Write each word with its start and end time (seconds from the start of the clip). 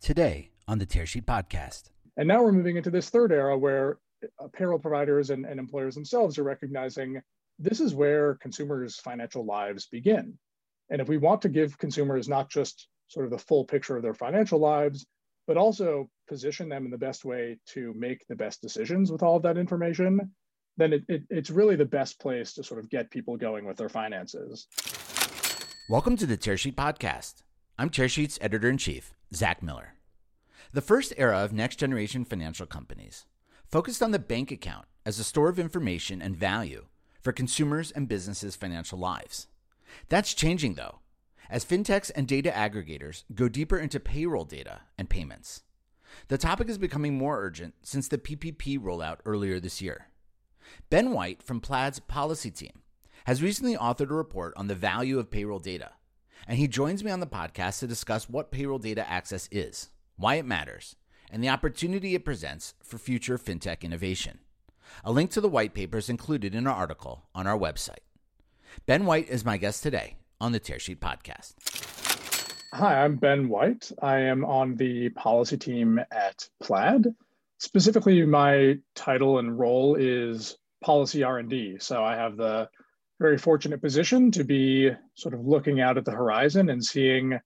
today 0.00 0.50
on 0.66 0.78
the 0.78 0.86
Tearsheet 0.86 1.24
Podcast. 1.24 1.90
And 2.16 2.26
now 2.26 2.42
we're 2.42 2.52
moving 2.52 2.76
into 2.76 2.90
this 2.90 3.10
third 3.10 3.32
era 3.32 3.56
where 3.56 3.98
payroll 4.52 4.78
providers 4.78 5.30
and, 5.30 5.44
and 5.44 5.60
employers 5.60 5.94
themselves 5.94 6.38
are 6.38 6.42
recognizing 6.42 7.20
this 7.58 7.80
is 7.80 7.94
where 7.94 8.34
consumers' 8.36 8.96
financial 8.96 9.44
lives 9.44 9.86
begin. 9.86 10.38
And 10.90 11.00
if 11.00 11.08
we 11.08 11.18
want 11.18 11.42
to 11.42 11.48
give 11.48 11.78
consumers 11.78 12.28
not 12.28 12.50
just 12.50 12.88
sort 13.08 13.26
of 13.26 13.30
the 13.30 13.38
full 13.38 13.64
picture 13.64 13.96
of 13.96 14.02
their 14.02 14.14
financial 14.14 14.58
lives, 14.58 15.06
but 15.46 15.56
also 15.56 16.08
position 16.28 16.68
them 16.68 16.84
in 16.84 16.90
the 16.90 16.98
best 16.98 17.24
way 17.24 17.58
to 17.66 17.92
make 17.96 18.26
the 18.28 18.36
best 18.36 18.62
decisions 18.62 19.10
with 19.10 19.22
all 19.22 19.36
of 19.36 19.42
that 19.42 19.58
information, 19.58 20.32
then 20.76 20.92
it, 20.92 21.04
it, 21.08 21.22
it's 21.28 21.50
really 21.50 21.76
the 21.76 21.84
best 21.84 22.18
place 22.20 22.54
to 22.54 22.62
sort 22.62 22.80
of 22.80 22.88
get 22.88 23.10
people 23.10 23.36
going 23.36 23.66
with 23.66 23.76
their 23.76 23.88
finances. 23.88 24.66
Welcome 25.88 26.16
to 26.16 26.26
the 26.26 26.38
Tearsheet 26.38 26.74
Podcast. 26.74 27.42
I'm 27.80 27.88
Tearsheet's 27.88 28.38
editor 28.42 28.68
in 28.68 28.76
chief, 28.76 29.14
Zach 29.34 29.62
Miller. 29.62 29.94
The 30.74 30.82
first 30.82 31.14
era 31.16 31.38
of 31.38 31.54
next 31.54 31.76
generation 31.76 32.26
financial 32.26 32.66
companies 32.66 33.24
focused 33.64 34.02
on 34.02 34.10
the 34.10 34.18
bank 34.18 34.52
account 34.52 34.84
as 35.06 35.18
a 35.18 35.24
store 35.24 35.48
of 35.48 35.58
information 35.58 36.20
and 36.20 36.36
value 36.36 36.88
for 37.22 37.32
consumers 37.32 37.90
and 37.90 38.06
businesses' 38.06 38.54
financial 38.54 38.98
lives. 38.98 39.46
That's 40.10 40.34
changing, 40.34 40.74
though, 40.74 40.98
as 41.48 41.64
fintechs 41.64 42.10
and 42.14 42.28
data 42.28 42.50
aggregators 42.50 43.24
go 43.34 43.48
deeper 43.48 43.78
into 43.78 43.98
payroll 43.98 44.44
data 44.44 44.82
and 44.98 45.08
payments. 45.08 45.62
The 46.28 46.36
topic 46.36 46.68
is 46.68 46.76
becoming 46.76 47.16
more 47.16 47.42
urgent 47.42 47.76
since 47.82 48.08
the 48.08 48.18
PPP 48.18 48.78
rollout 48.78 49.20
earlier 49.24 49.58
this 49.58 49.80
year. 49.80 50.08
Ben 50.90 51.12
White 51.12 51.42
from 51.42 51.62
Plaid's 51.62 51.98
policy 51.98 52.50
team 52.50 52.82
has 53.24 53.42
recently 53.42 53.74
authored 53.74 54.10
a 54.10 54.14
report 54.14 54.52
on 54.58 54.66
the 54.66 54.74
value 54.74 55.18
of 55.18 55.30
payroll 55.30 55.60
data, 55.60 55.92
and 56.46 56.58
he 56.58 56.68
joins 56.68 57.04
me 57.04 57.10
on 57.10 57.20
the 57.20 57.26
podcast 57.26 57.80
to 57.80 57.86
discuss 57.86 58.28
what 58.28 58.50
payroll 58.50 58.78
data 58.78 59.08
access 59.08 59.48
is, 59.50 59.88
why 60.16 60.36
it 60.36 60.44
matters, 60.44 60.96
and 61.30 61.42
the 61.42 61.48
opportunity 61.48 62.14
it 62.14 62.24
presents 62.24 62.74
for 62.82 62.98
future 62.98 63.38
fintech 63.38 63.82
innovation. 63.82 64.40
A 65.04 65.12
link 65.12 65.30
to 65.30 65.40
the 65.40 65.48
white 65.48 65.74
paper 65.74 65.98
is 65.98 66.08
included 66.08 66.54
in 66.54 66.66
our 66.66 66.74
article 66.74 67.24
on 67.34 67.46
our 67.46 67.58
website. 67.58 68.04
Ben 68.86 69.06
White 69.06 69.28
is 69.28 69.44
my 69.44 69.56
guest 69.56 69.82
today 69.82 70.16
on 70.40 70.52
the 70.52 70.60
Tearsheet 70.60 70.98
Podcast. 70.98 71.54
Hi, 72.72 73.02
I'm 73.02 73.16
Ben 73.16 73.48
White. 73.48 73.90
I 74.00 74.18
am 74.20 74.44
on 74.44 74.76
the 74.76 75.08
policy 75.10 75.56
team 75.56 76.00
at 76.12 76.48
Plaid. 76.62 77.14
Specifically, 77.58 78.24
my 78.24 78.78
title 78.94 79.38
and 79.38 79.58
role 79.58 79.96
is 79.96 80.56
policy 80.82 81.22
R&D. 81.22 81.78
So 81.80 82.02
I 82.04 82.14
have 82.14 82.36
the 82.36 82.68
very 83.20 83.38
fortunate 83.38 83.82
position 83.82 84.30
to 84.30 84.42
be 84.42 84.90
sort 85.14 85.34
of 85.34 85.46
looking 85.46 85.80
out 85.80 85.98
at 85.98 86.04
the 86.04 86.10
horizon 86.10 86.70
and 86.70 86.84
seeing 86.84 87.38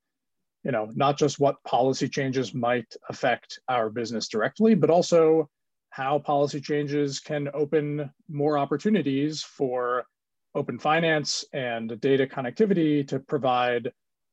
you 0.64 0.72
know, 0.72 0.90
not 0.94 1.18
just 1.18 1.38
what 1.38 1.62
policy 1.64 2.08
changes 2.08 2.54
might 2.54 2.96
affect 3.10 3.60
our 3.68 3.90
business 3.90 4.28
directly, 4.28 4.74
but 4.74 4.88
also 4.88 5.48
how 5.90 6.18
policy 6.18 6.60
changes 6.60 7.20
can 7.20 7.48
open 7.52 8.10
more 8.28 8.56
opportunities 8.56 9.42
for 9.42 10.06
open 10.54 10.78
finance 10.78 11.44
and 11.52 12.00
data 12.00 12.26
connectivity 12.26 13.06
to 13.06 13.18
provide 13.20 13.92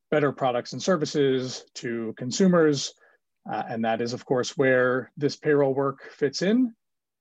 better 0.10 0.32
products 0.32 0.72
and 0.74 0.82
services 0.82 1.66
to 1.74 2.14
consumers. 2.18 2.94
Uh, 3.52 3.64
and 3.68 3.84
that 3.84 4.02
is, 4.02 4.14
of 4.14 4.26
course, 4.26 4.58
where 4.58 5.12
this 5.18 5.36
payroll 5.36 5.74
work 5.74 6.10
fits 6.12 6.42
in 6.42 6.74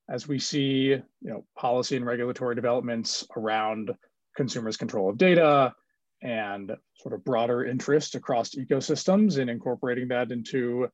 as 0.08 0.28
we 0.28 0.38
see 0.38 0.88
you 0.88 1.02
know, 1.22 1.44
policy 1.56 1.96
and 1.96 2.04
regulatory 2.04 2.54
developments 2.54 3.26
around 3.36 3.92
consumers' 4.36 4.76
control 4.76 5.10
of 5.10 5.18
data, 5.18 5.74
and 6.22 6.76
sort 6.96 7.14
of 7.14 7.24
broader 7.24 7.64
interest 7.64 8.14
across 8.14 8.50
ecosystems 8.50 9.38
in 9.38 9.48
incorporating 9.48 10.08
that 10.08 10.30
into 10.30 10.88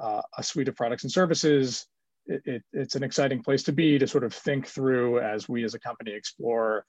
uh, 0.00 0.22
a 0.36 0.42
suite 0.42 0.68
of 0.68 0.74
products 0.74 1.04
and 1.04 1.12
services, 1.12 1.86
it, 2.26 2.42
it, 2.44 2.62
it's 2.72 2.96
an 2.96 3.04
exciting 3.04 3.42
place 3.42 3.62
to 3.62 3.72
be 3.72 3.98
to 3.98 4.06
sort 4.06 4.24
of 4.24 4.34
think 4.34 4.66
through 4.66 5.20
as 5.20 5.48
we 5.48 5.64
as 5.64 5.74
a 5.74 5.78
company 5.78 6.12
explore 6.12 6.84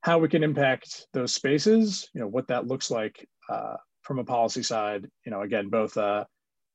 how 0.00 0.18
we 0.18 0.28
can 0.28 0.42
impact 0.42 1.06
those 1.12 1.32
spaces, 1.32 2.08
you 2.14 2.20
know, 2.20 2.26
what 2.26 2.48
that 2.48 2.66
looks 2.66 2.90
like 2.90 3.28
uh, 3.50 3.76
from 4.02 4.18
a 4.18 4.24
policy 4.24 4.62
side, 4.62 5.06
you 5.24 5.30
know, 5.30 5.42
again, 5.42 5.68
both 5.68 5.96
uh, 5.96 6.24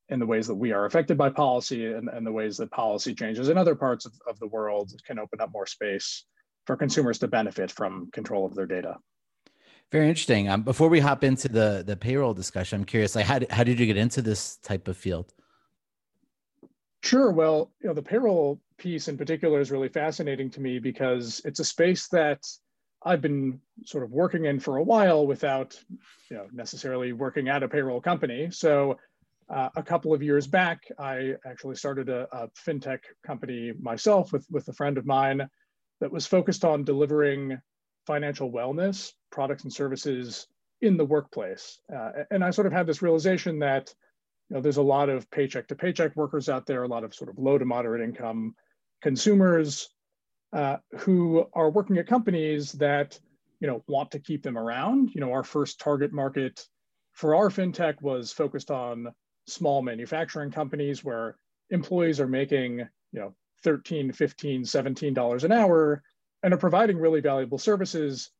in 0.09 0.19
the 0.19 0.25
ways 0.25 0.47
that 0.47 0.55
we 0.55 0.71
are 0.71 0.85
affected 0.85 1.17
by 1.17 1.29
policy 1.29 1.93
and, 1.93 2.09
and 2.09 2.25
the 2.25 2.31
ways 2.31 2.57
that 2.57 2.69
policy 2.71 3.15
changes 3.15 3.49
in 3.49 3.57
other 3.57 3.75
parts 3.75 4.05
of, 4.05 4.13
of 4.27 4.37
the 4.39 4.47
world 4.47 4.91
can 5.05 5.19
open 5.19 5.39
up 5.39 5.49
more 5.53 5.65
space 5.65 6.25
for 6.65 6.75
consumers 6.75 7.19
to 7.19 7.27
benefit 7.27 7.71
from 7.71 8.09
control 8.11 8.45
of 8.45 8.55
their 8.55 8.65
data. 8.65 8.97
Very 9.91 10.09
interesting. 10.09 10.49
Um, 10.49 10.63
before 10.63 10.89
we 10.89 10.99
hop 10.99 11.23
into 11.23 11.47
the 11.47 11.83
the 11.85 11.95
payroll 11.95 12.33
discussion, 12.33 12.79
I'm 12.79 12.85
curious, 12.85 13.15
like 13.15 13.25
how 13.25 13.39
did, 13.39 13.51
how 13.51 13.63
did 13.63 13.79
you 13.79 13.85
get 13.85 13.97
into 13.97 14.21
this 14.21 14.57
type 14.57 14.87
of 14.87 14.97
field? 14.97 15.33
Sure. 17.03 17.31
Well, 17.31 17.71
you 17.81 17.89
know, 17.89 17.93
the 17.93 18.01
payroll 18.01 18.59
piece 18.77 19.07
in 19.07 19.17
particular 19.17 19.59
is 19.59 19.71
really 19.71 19.89
fascinating 19.89 20.49
to 20.51 20.61
me 20.61 20.79
because 20.79 21.41
it's 21.45 21.59
a 21.59 21.65
space 21.65 22.07
that 22.07 22.41
I've 23.05 23.21
been 23.21 23.59
sort 23.85 24.03
of 24.03 24.11
working 24.11 24.45
in 24.45 24.59
for 24.59 24.77
a 24.77 24.83
while 24.83 25.27
without, 25.27 25.77
you 26.31 26.37
know, 26.37 26.47
necessarily 26.53 27.11
working 27.11 27.49
at 27.49 27.61
a 27.61 27.67
payroll 27.67 28.01
company. 28.01 28.49
So, 28.51 28.97
uh, 29.49 29.69
a 29.75 29.83
couple 29.83 30.13
of 30.13 30.23
years 30.23 30.47
back, 30.47 30.89
I 30.97 31.33
actually 31.45 31.75
started 31.75 32.09
a, 32.09 32.27
a 32.31 32.47
fintech 32.65 32.99
company 33.27 33.73
myself 33.79 34.31
with 34.33 34.47
with 34.49 34.67
a 34.69 34.73
friend 34.73 34.97
of 34.97 35.05
mine 35.05 35.47
that 36.03 36.11
was 36.11 36.27
focused 36.27 36.65
on 36.65 36.83
delivering 36.83 37.57
financial 38.05 38.51
wellness 38.51 39.13
products 39.31 39.63
and 39.63 39.71
services 39.71 40.47
in 40.81 40.97
the 40.97 41.05
workplace. 41.05 41.79
Uh, 41.95 42.11
and 42.29 42.43
I 42.43 42.49
sort 42.49 42.67
of 42.67 42.73
had 42.73 42.87
this 42.87 43.01
realization 43.01 43.59
that 43.59 43.95
you 44.49 44.55
know, 44.55 44.61
there's 44.61 44.75
a 44.75 44.81
lot 44.81 45.07
of 45.07 45.31
paycheck 45.31 45.69
to 45.69 45.75
paycheck 45.75 46.13
workers 46.17 46.49
out 46.49 46.65
there, 46.65 46.83
a 46.83 46.89
lot 46.89 47.05
of 47.05 47.15
sort 47.15 47.29
of 47.29 47.39
low 47.39 47.57
to 47.57 47.63
moderate 47.63 48.01
income 48.01 48.53
consumers 49.01 49.91
uh, 50.51 50.75
who 50.97 51.45
are 51.53 51.69
working 51.69 51.97
at 51.97 52.05
companies 52.05 52.73
that 52.73 53.17
you 53.61 53.67
know 53.69 53.81
want 53.87 54.11
to 54.11 54.19
keep 54.19 54.43
them 54.43 54.57
around. 54.57 55.15
You 55.15 55.21
know, 55.21 55.31
our 55.31 55.45
first 55.45 55.79
target 55.79 56.11
market 56.11 56.67
for 57.13 57.33
our 57.33 57.47
fintech 57.47 58.01
was 58.01 58.33
focused 58.33 58.71
on 58.71 59.07
small 59.47 59.81
manufacturing 59.81 60.51
companies 60.51 61.01
where 61.01 61.37
employees 61.69 62.19
are 62.19 62.27
making 62.27 62.79
you 62.79 63.19
know 63.21 63.33
13 63.63 64.11
15 64.11 64.65
17 64.65 65.13
dollars 65.13 65.43
an 65.43 65.51
hour 65.51 66.03
and 66.43 66.53
are 66.53 66.57
providing 66.57 66.97
really 66.97 67.21
valuable 67.21 67.57
services 67.57 68.31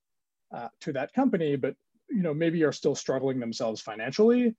uh, 0.53 0.67
to 0.81 0.93
that 0.93 1.13
company, 1.13 1.55
but 1.55 1.75
you 2.09 2.21
know 2.21 2.33
maybe 2.33 2.63
are 2.63 2.71
still 2.71 2.95
struggling 2.95 3.39
themselves 3.39 3.81
financially. 3.81 4.55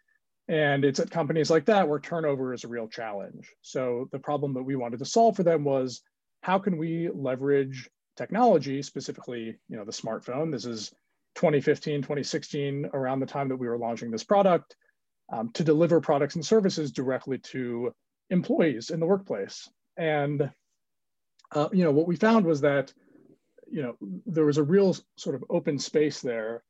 And 0.49 0.85
it's 0.85 1.01
at 1.01 1.11
companies 1.11 1.51
like 1.51 1.67
that 1.67 1.89
where 1.89 1.99
turnover 1.99 2.53
is 2.53 2.65
a 2.65 2.69
real 2.69 2.89
challenge. 2.89 3.51
So 3.63 4.09
the 4.13 4.19
problem 4.19 4.53
that 4.55 4.63
we 4.63 4.77
wanted 4.77 4.99
to 4.99 5.07
solve 5.07 5.37
for 5.37 5.43
them 5.43 5.65
was 5.65 6.03
how 6.43 6.59
can 6.59 6.77
we 6.77 7.09
leverage 7.15 7.89
technology, 8.17 8.83
specifically, 8.83 9.57
you 9.69 9.77
know, 9.77 9.85
the 9.85 9.93
smartphone. 9.93 10.53
This 10.53 10.67
is 10.67 10.91
2015, 11.37 12.03
2016, 12.03 12.91
around 12.93 13.21
the 13.21 13.27
time 13.27 13.49
that 13.49 13.57
we 13.57 13.67
were 13.67 13.79
launching 13.79 14.11
this 14.11 14.25
product, 14.25 14.77
um, 15.33 15.51
to 15.53 15.65
deliver 15.65 16.01
products 16.01 16.35
and 16.35 16.45
services 16.45 16.93
directly 16.93 17.39
to 17.39 17.93
employees 18.31 18.91
in 18.91 19.01
the 19.01 19.07
workplace. 19.07 19.69
And 19.97 20.51
uh, 21.53 21.69
you 21.73 21.85
know, 21.85 21.93
what 21.93 22.07
we 22.07 22.17
found 22.17 22.47
was 22.47 22.61
that 22.63 22.93
you 23.71 23.83
know, 23.83 23.97
there 24.27 24.45
was 24.45 24.59
a 24.59 24.63
real 24.63 24.97
sort 25.17 25.35
of 25.35 25.45
open 25.51 25.79
space 25.79 26.21
there 26.21 26.63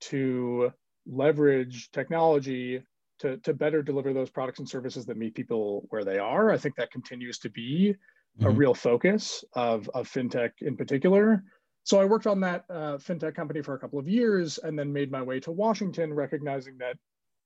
to 0.00 0.72
leverage 1.06 1.90
technology 1.92 2.82
to, 3.20 3.36
to 3.38 3.52
better 3.52 3.82
deliver 3.82 4.12
those 4.12 4.30
products 4.30 4.58
and 4.58 4.68
services 4.68 5.06
that 5.06 5.16
meet 5.16 5.34
people 5.34 5.86
where 5.90 6.04
they 6.04 6.18
are. 6.18 6.50
I 6.50 6.58
think 6.58 6.76
that 6.76 6.90
continues 6.90 7.38
to 7.40 7.50
be 7.50 7.94
mm-hmm. 8.38 8.46
a 8.46 8.50
real 8.50 8.74
focus 8.74 9.44
of, 9.54 9.88
of 9.94 10.08
fintech 10.08 10.50
in 10.60 10.76
particular. 10.76 11.42
So 11.84 12.00
I 12.00 12.04
worked 12.04 12.26
on 12.26 12.40
that 12.40 12.64
uh, 12.68 12.98
fintech 12.98 13.34
company 13.34 13.62
for 13.62 13.74
a 13.74 13.78
couple 13.78 13.98
of 13.98 14.08
years 14.08 14.58
and 14.58 14.78
then 14.78 14.92
made 14.92 15.10
my 15.10 15.22
way 15.22 15.40
to 15.40 15.52
Washington, 15.52 16.12
recognizing 16.12 16.76
that 16.78 16.96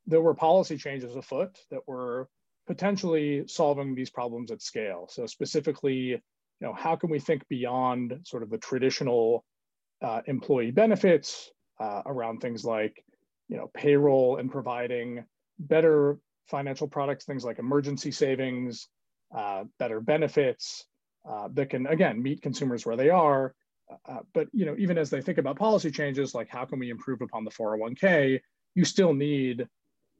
there 0.07 0.21
were 0.21 0.35
policy 0.35 0.77
changes 0.77 1.15
afoot 1.15 1.57
that 1.71 1.87
were 1.87 2.29
potentially 2.67 3.45
solving 3.47 3.95
these 3.95 4.11
problems 4.11 4.51
at 4.51 4.63
scale. 4.63 5.09
So 5.11 5.27
specifically, 5.27 5.95
you 5.95 6.21
know, 6.61 6.73
how 6.73 6.97
can 6.97 7.11
we 7.11 7.19
think 7.19 7.47
beyond 7.49 8.21
sort 8.25 8.43
of 8.43 8.51
the 8.51 8.59
traditional 8.59 9.45
uh, 10.01 10.23
employee 10.27 10.71
benefits 10.71 11.51
uh, 11.81 12.03
around 12.07 12.41
things 12.41 12.65
like, 12.65 13.05
you 13.49 13.57
know, 13.57 13.71
payroll 13.75 14.37
and 14.37 14.51
providing 14.51 15.25
better 15.59 16.19
financial 16.47 16.89
products, 16.89 17.25
things 17.25 17.45
like 17.45 17.59
emergency 17.59 18.11
savings, 18.11 18.89
uh, 19.37 19.65
better 19.79 20.01
benefits 20.01 20.87
uh, 21.29 21.49
that 21.53 21.71
can 21.71 21.87
again 21.87 22.23
meet 22.23 22.43
consumers 22.43 22.85
where 22.85 22.97
they 22.97 23.11
are. 23.11 23.55
Uh, 24.09 24.21
but 24.33 24.49
you 24.53 24.65
know, 24.65 24.75
even 24.79 24.97
as 24.99 25.11
they 25.11 25.21
think 25.21 25.39
about 25.39 25.57
policy 25.57 25.91
changes, 25.91 26.35
like 26.35 26.49
how 26.49 26.65
can 26.65 26.79
we 26.79 26.91
improve 26.91 27.21
upon 27.21 27.45
the 27.45 27.51
401k, 27.51 28.41
you 28.75 28.85
still 28.85 29.13
need 29.13 29.67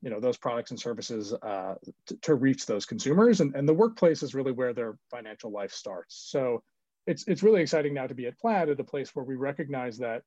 you 0.03 0.11
know 0.11 0.21
those 0.21 0.37
products 0.37 0.71
and 0.71 0.81
services 0.81 1.33
uh, 1.33 1.75
to, 2.07 2.17
to, 2.23 2.35
reach 2.35 2.67
those 2.67 2.85
consumers 2.85 3.41
and, 3.41 3.55
and 3.55 3.69
the 3.69 3.75
workplace 3.75 4.23
is 4.23 4.35
really 4.35 4.53
where 4.53 4.73
their 4.73 4.99
financial 5.11 5.51
life 5.51 5.73
starts 5.73 6.27
so 6.29 6.63
it's 7.07 7.25
it's 7.27 7.43
really 7.43 7.63
exciting 7.63 7.95
now 7.95 8.07
to 8.07 8.15
be 8.15 8.27
at 8.27 8.39
Plaid 8.39 8.69
at 8.69 8.81
a 8.81 8.85
place 8.85 9.15
where 9.15 9.25
we 9.25 9.37
recognize 9.37 9.99
that 9.99 10.23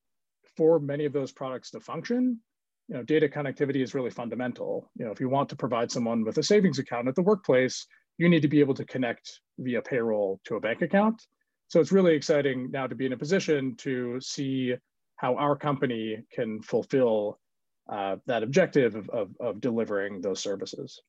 for 0.58 0.80
many 0.80 1.06
of 1.06 1.14
those 1.14 1.32
products 1.32 1.72
to 1.72 1.80
function 1.80 2.40
you 2.88 2.96
know, 2.96 3.04
data 3.04 3.28
connectivity 3.28 3.82
is 3.82 3.96
really 3.96 4.10
fundamental. 4.10 4.92
You 4.96 5.06
know, 5.06 5.12
if 5.12 5.20
you 5.20 5.30
want 5.30 5.50
to 5.50 5.56
provide 5.56 5.92
someone 5.92 6.24
with 6.24 6.38
a 6.38 6.44
savings 6.44 6.80
account 6.80 7.08
at 7.08 7.16
the 7.16 7.22
workplace, 7.22 7.86
you 8.18 8.30
need 8.30 8.42
to 8.42 8.48
be 8.48 8.60
able 8.60 8.76
to 8.76 8.86
connect 8.86 9.40
via 9.58 9.82
payroll 9.82 10.40
to 10.46 10.56
a 10.56 10.60
bank 10.60 10.82
account. 10.82 11.22
So 11.68 11.80
it's 11.80 11.92
really 11.92 12.16
exciting 12.16 12.70
now 12.72 12.86
to 12.88 12.96
be 12.96 13.08
in 13.08 13.14
a 13.14 13.18
position 13.18 13.76
to 13.78 14.20
see 14.22 14.76
how 15.18 15.36
our 15.36 15.56
company 15.56 16.24
can 16.32 16.62
fulfill 16.62 17.40
uh, 17.90 18.18
that 18.26 18.44
objective 18.44 18.96
of, 18.96 19.10
of, 19.10 19.30
of 19.40 19.62
delivering 19.62 20.22
those 20.22 20.42
services. 20.42 21.02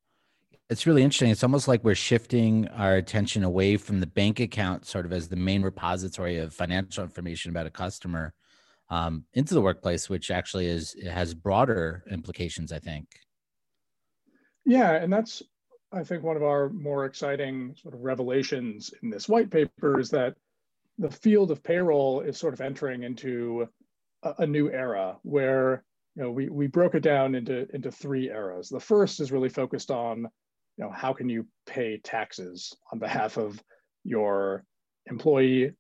It's 0.69 0.87
really 0.87 1.03
interesting. 1.03 1.31
It's 1.31 1.45
almost 1.45 1.69
like 1.69 1.85
we're 1.85 1.95
shifting 1.95 2.67
our 2.69 2.97
attention 2.97 3.45
away 3.45 3.77
from 3.77 4.01
the 4.01 4.07
bank 4.07 4.41
account, 4.41 4.85
sort 4.85 5.07
of 5.07 5.13
as 5.13 5.29
the 5.29 5.37
main 5.37 5.63
repository 5.63 6.39
of 6.39 6.53
financial 6.53 7.05
information 7.05 7.51
about 7.51 7.67
a 7.67 7.71
customer, 7.71 8.35
um, 8.91 9.25
into 9.35 9.55
the 9.55 9.61
workplace, 9.61 10.09
which 10.09 10.31
actually 10.31 10.67
is 10.67 10.97
has 11.09 11.35
broader 11.35 12.03
implications. 12.11 12.73
I 12.73 12.81
think. 12.81 13.07
Yeah, 14.65 14.97
and 14.97 15.13
that's 15.13 15.43
I 15.93 16.03
think 16.03 16.25
one 16.25 16.37
of 16.37 16.43
our 16.43 16.69
more 16.71 17.05
exciting 17.05 17.77
sort 17.81 17.95
of 17.95 18.01
revelations 18.01 18.93
in 19.03 19.11
this 19.11 19.29
white 19.29 19.51
paper 19.51 20.01
is 20.01 20.11
that 20.11 20.35
the 20.99 21.11
field 21.11 21.51
of 21.51 21.63
payroll 21.63 22.21
is 22.21 22.39
sort 22.39 22.55
of 22.55 22.61
entering 22.61 23.03
into 23.03 23.69
a, 24.23 24.35
a 24.39 24.47
new 24.47 24.71
era 24.71 25.19
where 25.23 25.85
you 26.17 26.23
know 26.23 26.31
we 26.31 26.49
we 26.49 26.67
broke 26.67 26.95
it 26.95 27.03
down 27.03 27.35
into 27.35 27.67
into 27.75 27.91
three 27.91 28.31
eras. 28.31 28.69
The 28.69 28.81
first 28.81 29.21
is 29.21 29.31
really 29.31 29.51
focused 29.51 29.91
on 29.91 30.27
you 30.77 30.85
know 30.85 30.91
how 30.91 31.13
can 31.13 31.29
you 31.29 31.47
pay 31.67 31.99
taxes 31.99 32.75
on 32.93 32.99
behalf 32.99 33.37
of 33.37 33.63
your 34.05 34.65
employee 35.07 35.73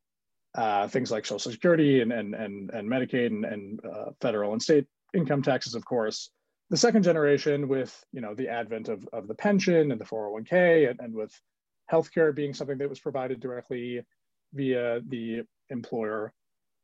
uh, 0.56 0.88
things 0.88 1.11
like 1.11 1.27
social 1.27 1.50
security 1.50 2.00
and 2.00 2.12
and 2.12 2.35
and, 2.35 2.71
and 2.71 2.88
medicaid 2.88 3.27
and, 3.27 3.44
and 3.44 3.81
uh, 3.85 4.11
federal 4.21 4.53
and 4.53 4.62
state 4.62 4.87
income 5.15 5.43
taxes 5.43 5.75
of 5.75 5.85
course 5.85 6.31
the 6.71 6.77
second 6.77 7.03
generation 7.03 7.69
with 7.69 8.05
you 8.12 8.21
know 8.21 8.35
the 8.35 8.49
advent 8.49 8.89
of, 8.89 9.06
of 9.12 9.29
the 9.29 9.35
pension 9.35 9.93
and 9.93 10.00
the 10.00 10.05
401k 10.05 10.91
and, 10.91 11.00
and 11.00 11.15
with 11.15 11.32
healthcare 11.91 12.35
being 12.35 12.53
something 12.53 12.79
that 12.79 12.89
was 12.89 13.00
provided 13.00 13.39
directly 13.39 14.03
via 14.53 15.00
the 15.09 15.43
employer 15.71 16.32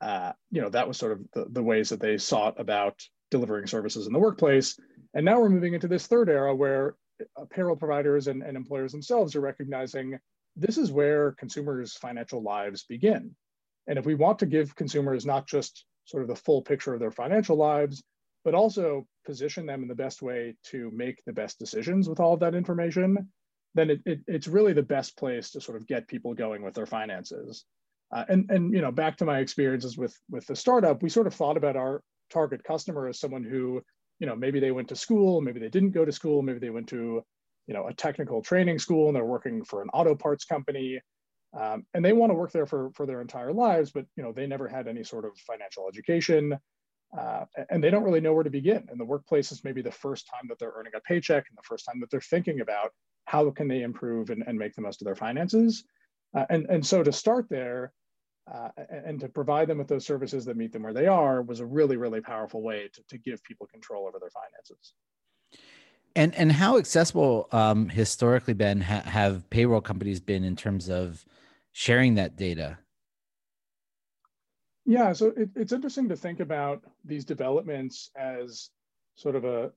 uh, 0.00 0.32
you 0.50 0.60
know 0.60 0.69
that 0.69 0.87
was 0.87 0.96
sort 0.96 1.12
of 1.12 1.20
the, 1.32 1.46
the 1.50 1.62
ways 1.62 1.88
that 1.88 2.00
they 2.00 2.19
sought 2.19 2.58
about 2.60 3.00
delivering 3.32 3.67
services 3.67 4.06
in 4.06 4.12
the 4.12 4.19
workplace 4.19 4.79
and 5.14 5.25
now 5.25 5.40
we're 5.40 5.49
moving 5.49 5.75
into 5.75 5.88
this 5.88 6.06
third 6.06 6.29
era 6.29 6.55
where 6.55 6.94
payroll 7.50 7.76
providers 7.76 8.29
and, 8.29 8.43
and 8.43 8.56
employers 8.56 8.93
themselves 8.93 9.34
are 9.34 9.40
recognizing 9.40 10.17
this 10.55 10.79
is 10.79 10.93
where 10.93 11.32
consumers 11.32 11.96
financial 11.96 12.43
lives 12.43 12.84
begin 12.88 13.34
and 13.88 13.99
if 13.99 14.06
we 14.06 14.14
want 14.14 14.38
to 14.38 14.46
give 14.46 14.76
consumers 14.76 15.26
not 15.26 15.49
just 15.49 15.84
sort 16.05 16.23
of 16.23 16.29
the 16.29 16.37
full 16.37 16.62
picture 16.62 16.94
of 16.94 17.00
their 17.00 17.11
financial 17.11 17.56
lives 17.56 18.05
but 18.44 18.55
also 18.55 19.06
position 19.25 19.67
them 19.67 19.82
in 19.82 19.88
the 19.88 19.94
best 19.94 20.23
way 20.23 20.56
to 20.64 20.90
make 20.93 21.25
the 21.25 21.32
best 21.32 21.58
decisions 21.58 22.08
with 22.08 22.20
all 22.20 22.34
of 22.34 22.40
that 22.40 22.55
information, 22.55 23.31
then 23.75 23.90
it, 23.90 24.00
it, 24.05 24.20
it's 24.26 24.49
really 24.49 24.73
the 24.73 24.82
best 24.82 25.17
place 25.17 25.50
to 25.50 25.61
sort 25.61 25.76
of 25.76 25.87
get 25.87 26.08
people 26.08 26.34
going 26.34 26.62
with 26.62 26.75
their 26.75 26.87
finances. 26.87 27.64
Uh, 28.11 28.25
and, 28.29 28.50
and 28.50 28.75
you 28.75 28.81
know, 28.81 28.93
back 28.93 29.17
to 29.17 29.25
my 29.25 29.38
experiences 29.38 29.96
with, 29.96 30.14
with 30.29 30.46
the 30.46 30.56
startup, 30.56 31.02
we 31.02 31.08
sort 31.08 31.26
of 31.26 31.34
thought 31.34 31.56
about 31.56 31.76
our 31.76 32.02
target 32.32 32.64
customer 32.64 33.08
is 33.08 33.20
someone 33.20 33.44
who, 33.44 33.82
you 34.19 34.26
know, 34.26 34.37
maybe 34.37 34.61
they 34.61 34.70
went 34.70 34.88
to 34.88 34.96
school, 34.96 35.40
maybe 35.40 35.61
they 35.61 35.69
didn't 35.69 35.90
go 35.90 36.05
to 36.05 36.12
school, 36.12 36.43
maybe 36.43 36.58
they 36.58 36.70
went 36.70 36.88
to, 36.88 37.23
you 37.67 37.75
know, 37.75 37.87
a 37.88 37.94
technical 37.94 38.43
training 38.43 38.79
school 38.79 39.08
and 39.08 39.17
they're 39.17 39.25
working 39.25 39.64
for 39.64 39.82
an 39.82 39.88
auto 39.93 40.14
parts 40.14 40.44
company. 40.44 41.00
Um, 41.58 41.84
and 41.93 42.05
they 42.05 42.14
want 42.14 42.31
to 42.31 42.34
work 42.34 42.50
there 42.50 42.67
for, 42.67 42.90
for 42.94 43.05
their 43.05 43.20
entire 43.20 43.52
lives, 43.52 43.90
but 43.90 44.06
you 44.17 44.23
know 44.23 44.32
they 44.32 44.46
never 44.46 44.67
had 44.67 44.88
any 44.88 45.05
sort 45.05 45.26
of 45.26 45.37
financial 45.37 45.87
education. 45.87 46.58
Uh, 47.17 47.44
and 47.69 47.84
they 47.84 47.90
don't 47.90 48.05
really 48.05 48.23
know 48.23 48.32
where 48.32 48.43
to 48.43 48.49
begin. 48.49 48.87
And 48.88 48.99
the 48.99 49.05
workplace 49.05 49.52
is 49.52 49.64
maybe 49.64 49.82
the 49.82 49.90
first 49.90 50.26
time 50.26 50.46
that 50.49 50.58
they're 50.58 50.73
earning 50.75 50.93
a 50.96 51.00
paycheck 51.00 51.44
and 51.49 51.58
the 51.58 51.62
first 51.62 51.84
time 51.84 52.00
that 52.00 52.11
they're 52.11 52.20
thinking 52.20 52.61
about 52.61 52.90
how 53.26 53.50
can 53.50 53.69
they 53.69 53.82
improve 53.82 54.31
and, 54.31 54.43
and 54.46 54.58
make 54.58 54.75
the 54.75 54.81
most 54.81 55.02
of 55.02 55.05
their 55.05 55.14
finances. 55.14 55.84
Uh, 56.34 56.46
and, 56.49 56.64
and 56.70 56.87
so 56.87 57.02
to 57.02 57.12
start 57.12 57.46
there 57.50 57.93
uh, 58.50 58.68
and 58.90 59.20
to 59.20 59.28
provide 59.28 59.68
them 59.68 59.78
with 59.78 59.88
those 59.88 60.04
services 60.04 60.44
that 60.44 60.56
meet 60.56 60.72
them 60.72 60.82
where 60.82 60.92
they 60.92 61.06
are 61.06 61.42
was 61.42 61.60
a 61.60 61.66
really, 61.66 61.96
really 61.96 62.20
powerful 62.20 62.62
way 62.62 62.88
to, 62.92 63.02
to 63.08 63.18
give 63.18 63.42
people 63.44 63.66
control 63.66 64.06
over 64.06 64.18
their 64.18 64.30
finances. 64.30 64.94
And, 66.14 66.34
and 66.34 66.52
how 66.52 66.76
accessible 66.76 67.48
um, 67.52 67.88
historically, 67.88 68.54
Ben, 68.54 68.80
ha- 68.80 69.02
have 69.02 69.48
payroll 69.48 69.80
companies 69.80 70.20
been 70.20 70.44
in 70.44 70.56
terms 70.56 70.90
of 70.90 71.24
sharing 71.70 72.16
that 72.16 72.36
data? 72.36 72.78
Yeah, 74.84 75.12
so 75.12 75.32
it, 75.36 75.48
it's 75.54 75.72
interesting 75.72 76.08
to 76.08 76.16
think 76.16 76.40
about 76.40 76.82
these 77.04 77.24
developments 77.24 78.10
as 78.16 78.70
sort 79.14 79.36
of 79.36 79.44
a, 79.44 79.70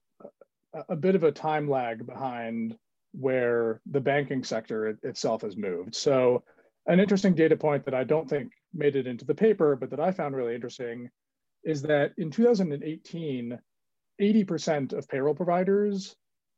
a, 0.74 0.84
a 0.90 0.96
bit 0.96 1.14
of 1.14 1.22
a 1.22 1.32
time 1.32 1.70
lag 1.70 2.04
behind 2.04 2.76
where 3.12 3.80
the 3.86 4.00
banking 4.00 4.44
sector 4.44 4.98
itself 5.02 5.42
has 5.42 5.56
moved. 5.56 5.94
So 5.94 6.42
an 6.86 7.00
interesting 7.00 7.34
data 7.34 7.56
point 7.56 7.84
that 7.84 7.94
I 7.94 8.04
don't 8.04 8.28
think 8.28 8.52
made 8.74 8.96
it 8.96 9.06
into 9.06 9.24
the 9.24 9.34
paper, 9.34 9.76
but 9.76 9.90
that 9.90 10.00
I 10.00 10.12
found 10.12 10.36
really 10.36 10.54
interesting 10.54 11.10
is 11.64 11.82
that 11.82 12.12
in 12.18 12.30
2018, 12.30 13.58
80% 14.20 14.92
of 14.92 15.08
payroll 15.08 15.34
providers 15.34 16.14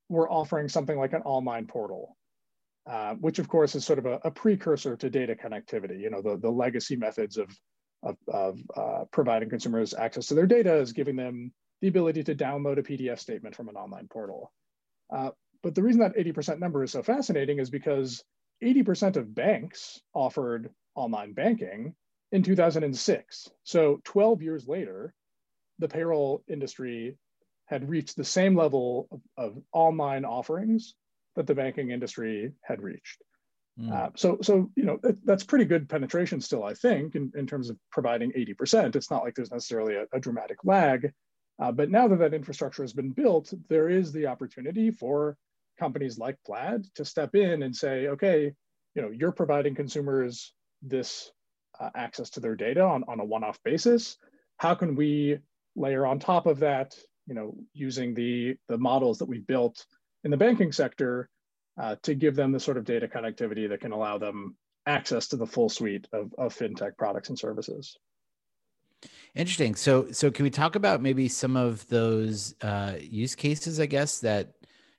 were 0.08 0.31
offering 0.31 0.69
something 0.69 0.99
like 0.99 1.12
an 1.12 1.22
online 1.22 1.66
portal, 1.66 2.16
uh, 2.88 3.14
which 3.14 3.38
of 3.38 3.49
course 3.49 3.75
is 3.75 3.84
sort 3.84 3.99
of 3.99 4.06
a, 4.06 4.20
a, 4.25 4.31
precursor 4.31 4.96
to 4.96 5.10
data 5.10 5.34
connectivity, 5.34 6.00
you 6.00 6.10
know, 6.10 6.22
the, 6.22 6.37
the 6.38 6.50
legacy 6.50 6.96
methods 6.96 7.37
of 7.37 7.50
of, 8.02 8.16
of 8.28 8.58
uh, 8.76 9.04
providing 9.11 9.50
consumers 9.50 9.94
access 9.94 10.26
to 10.26 10.34
their 10.34 10.46
data 10.46 10.75
is 10.76 10.93
giving 10.93 11.16
them 11.16 11.52
the 11.81 11.88
ability 11.88 12.22
to 12.25 12.34
download 12.34 12.78
a 12.78 12.82
PDF 12.82 13.19
statement 13.19 13.54
from 13.54 13.69
an 13.69 13.76
online 13.76 14.08
portal. 14.08 14.52
Uh, 15.14 15.31
but 15.62 15.75
the 15.75 15.82
reason 15.82 16.00
that 16.00 16.16
80% 16.16 16.58
number 16.58 16.82
is 16.82 16.93
so 16.93 17.02
fascinating 17.02 17.58
is 17.58 17.70
because 17.70 18.22
80% 18.62 19.16
of 19.16 19.34
banks 19.34 20.00
offered 20.14 20.70
online 20.99 21.33
banking 21.33 21.95
in 22.33 22.43
2006. 22.43 23.49
So 23.65 24.00
12 24.05 24.43
years 24.43 24.69
later, 24.69 25.15
the 25.79 25.89
payroll 25.89 26.43
industry 26.49 27.17
had 27.67 27.89
reached 27.89 28.17
the 28.17 28.25
same 28.25 28.56
level 28.56 29.09
of, 29.11 29.21
of 29.37 29.62
online 29.73 30.25
offerings 30.25 30.95
that 31.37 31.47
the 31.47 31.55
banking 31.55 31.91
industry 31.91 32.53
had 32.62 32.83
reached. 32.83 33.23
Mm. 33.79 33.93
Uh, 33.93 34.11
so, 34.17 34.39
so 34.43 34.71
you 34.75 34.85
know 34.85 34.99
that's 35.25 35.45
pretty 35.45 35.65
good 35.65 35.89
penetration 35.89 36.41
still, 36.41 36.65
I 36.65 36.75
think, 36.75 37.15
in, 37.15 37.31
in 37.37 37.47
terms 37.47 37.71
of 37.71 37.77
providing 37.93 38.33
80%. 38.33 38.97
It's 38.97 39.11
not 39.11 39.23
like 39.23 39.35
there's 39.35 39.53
necessarily 39.53 39.95
a, 39.95 40.06
a 40.12 40.19
dramatic 40.19 40.59
lag, 40.65 41.12
uh, 41.61 41.71
but 41.71 41.91
now 41.91 42.09
that 42.09 42.19
that 42.19 42.35
infrastructure 42.35 42.83
has 42.83 42.93
been 42.93 43.11
built, 43.11 43.53
there 43.69 43.89
is 43.89 44.11
the 44.11 44.27
opportunity 44.27 44.91
for 44.91 45.37
companies 45.79 46.19
like 46.19 46.37
Plaid 46.45 46.87
to 46.97 47.05
step 47.05 47.35
in 47.35 47.62
and 47.62 47.75
say, 47.75 48.09
okay, 48.09 48.52
you 48.95 49.02
know, 49.02 49.11
you're 49.11 49.33
providing 49.33 49.75
consumers 49.75 50.52
this 50.82 51.30
uh, 51.80 51.90
access 51.94 52.30
to 52.30 52.40
their 52.40 52.56
data 52.56 52.82
on, 52.82 53.04
on 53.08 53.20
a 53.20 53.25
one-off 53.25 53.58
basis. 53.64 54.16
How 54.56 54.75
can 54.75 54.97
we 54.97 55.38
layer 55.76 56.06
on 56.06 56.18
top 56.18 56.47
of 56.47 56.58
that, 56.61 56.97
you 57.26 57.35
know, 57.35 57.54
using 57.73 58.14
the 58.14 58.56
the 58.68 58.78
models 58.78 59.18
that 59.18 59.28
we've 59.28 59.47
built 59.47 59.85
in 60.25 60.30
the 60.30 60.37
banking 60.37 60.73
sector 60.73 61.28
uh, 61.80 61.97
to 62.02 62.14
give 62.14 62.35
them 62.35 62.52
the 62.52 62.61
sort 62.61 62.76
of 62.76 62.85
data 62.85 63.06
connectivity 63.06 63.68
that 63.68 63.80
can 63.80 63.92
allow 63.92 64.18
them 64.18 64.56
access 64.87 65.28
to 65.28 65.37
the 65.37 65.47
full 65.47 65.68
suite 65.68 66.08
of, 66.12 66.32
of 66.38 66.56
fintech 66.56 66.97
products 66.97 67.28
and 67.28 67.38
services. 67.38 67.97
Interesting. 69.35 69.76
So, 69.76 70.11
so 70.11 70.30
can 70.30 70.42
we 70.42 70.50
talk 70.50 70.75
about 70.75 71.00
maybe 71.00 71.28
some 71.28 71.56
of 71.56 71.87
those 71.88 72.54
uh, 72.62 72.94
use 73.00 73.35
cases? 73.35 73.78
I 73.78 73.87
guess 73.87 74.18
that 74.20 74.54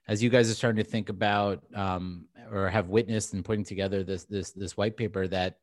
as 0.10 0.24
you 0.24 0.30
guys 0.30 0.50
are 0.50 0.56
starting 0.56 0.84
to 0.84 0.90
think 0.90 1.10
about 1.10 1.64
um, 1.76 2.26
or 2.52 2.68
have 2.68 2.90
witnessed 2.90 3.34
and 3.34 3.46
putting 3.46 3.64
together 3.64 4.04
this 4.04 4.26
this 4.26 4.52
this 4.52 4.76
white 4.76 4.98
paper 4.98 5.28
that 5.28 5.60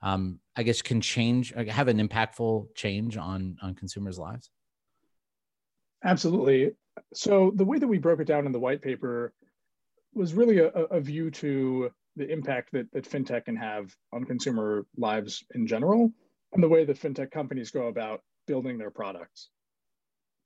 um, 0.00 0.38
I 0.56 0.62
guess 0.62 0.80
can 0.80 1.00
change, 1.00 1.52
have 1.52 1.88
an 1.88 1.98
impactful 1.98 2.74
change 2.76 3.16
on 3.16 3.58
on 3.60 3.74
consumers' 3.74 4.18
lives. 4.18 4.50
Absolutely. 6.04 6.70
So 7.12 7.52
the 7.56 7.64
way 7.64 7.78
that 7.80 7.88
we 7.88 7.98
broke 7.98 8.20
it 8.20 8.26
down 8.26 8.46
in 8.46 8.52
the 8.52 8.60
white 8.60 8.80
paper 8.80 9.32
was 10.14 10.32
really 10.32 10.58
a, 10.58 10.68
a 10.68 11.00
view 11.00 11.30
to 11.32 11.90
the 12.14 12.30
impact 12.30 12.70
that, 12.72 12.90
that 12.92 13.08
fintech 13.08 13.46
can 13.46 13.56
have 13.56 13.94
on 14.12 14.24
consumer 14.24 14.86
lives 14.96 15.44
in 15.54 15.66
general 15.66 16.12
and 16.52 16.62
the 16.62 16.68
way 16.68 16.84
that 16.84 17.00
fintech 17.00 17.32
companies 17.32 17.72
go 17.72 17.88
about 17.88 18.22
building 18.46 18.78
their 18.78 18.90
products. 18.90 19.50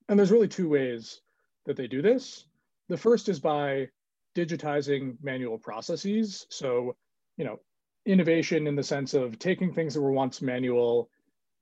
And 0.09 0.19
there's 0.19 0.31
really 0.31 0.49
two 0.49 0.69
ways 0.69 1.21
that 1.67 1.77
they 1.77 1.87
do 1.87 2.03
this. 2.03 2.47
The 2.93 2.99
first 2.99 3.31
is 3.31 3.41
by 3.41 3.89
digitizing 4.37 5.17
manual 5.23 5.57
processes. 5.57 6.47
So, 6.51 6.95
you 7.39 7.45
know, 7.47 7.59
innovation 8.05 8.67
in 8.67 8.77
the 8.77 8.83
sense 8.83 9.15
of 9.15 9.39
taking 9.39 9.73
things 9.73 9.95
that 9.95 10.03
were 10.03 10.13
once 10.13 10.43
manual, 10.43 11.09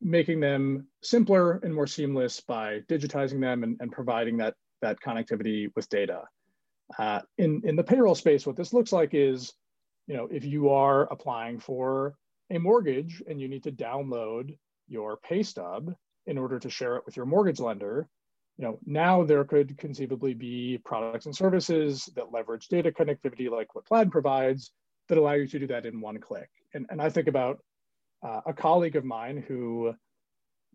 making 0.01 0.41
them 0.41 0.89
simpler 1.03 1.61
and 1.63 1.73
more 1.73 1.87
seamless 1.87 2.41
by 2.41 2.81
digitizing 2.89 3.41
them 3.41 3.63
and, 3.63 3.77
and 3.79 3.93
providing 3.93 4.39
that, 4.39 4.55
that 4.83 4.99
connectivity 5.01 5.71
with 5.77 5.89
data. 5.89 6.23
Uh, 6.99 7.21
in, 7.39 7.63
in 7.63 7.77
the 7.77 7.85
payroll 7.85 8.17
space, 8.17 8.45
what 8.45 8.57
this 8.57 8.73
looks 8.73 8.93
like 8.93 9.11
is, 9.13 9.53
you 10.09 10.17
know, 10.17 10.27
if 10.33 10.45
you 10.45 10.71
are 10.71 11.03
applying 11.13 11.61
for 11.61 12.17
a 12.51 12.59
mortgage 12.59 13.23
and 13.29 13.41
you 13.41 13.47
need 13.47 13.63
to 13.63 13.71
download 13.71 14.59
your 14.89 15.17
pay 15.19 15.45
stub 15.45 15.95
in 16.27 16.37
order 16.37 16.59
to 16.59 16.69
share 16.69 16.97
it 16.97 17.07
with 17.07 17.17
your 17.17 17.25
mortgage 17.25 17.61
lender, 17.61 18.09
you 18.61 18.67
know, 18.67 18.79
now 18.85 19.25
there 19.25 19.43
could 19.45 19.79
conceivably 19.79 20.35
be 20.35 20.79
products 20.85 21.25
and 21.25 21.35
services 21.35 22.11
that 22.15 22.31
leverage 22.31 22.69
data 22.69 22.93
connectivity 22.93 23.51
like 23.51 23.75
what 23.75 23.87
Plaid 23.87 24.11
provides 24.11 24.71
that 25.09 25.17
allow 25.17 25.33
you 25.33 25.47
to 25.47 25.59
do 25.61 25.67
that 25.69 25.87
in 25.87 25.99
one 25.99 26.19
click. 26.19 26.51
And, 26.75 26.85
and 26.91 27.01
I 27.01 27.09
think 27.09 27.27
about 27.27 27.61
uh, 28.23 28.43
a 28.45 28.53
colleague 28.53 28.97
of 28.97 29.05
mine 29.05 29.43
who 29.49 29.95